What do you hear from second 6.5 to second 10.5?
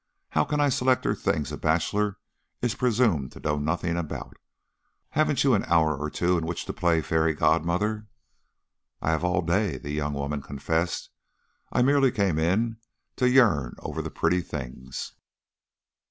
to play Fairy Godmother?" "I have all day," the young woman